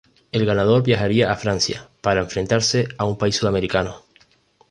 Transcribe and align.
El 0.31 0.47
ganador 0.47 0.81
viajaría 0.81 1.31
a 1.31 1.35
Francia 1.35 1.87
para 2.01 2.21
enfrentarse 2.21 2.87
a 2.97 3.05
un 3.05 3.19
país 3.19 3.35
sudamericano. 3.35 4.01